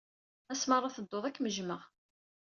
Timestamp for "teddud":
0.95-1.23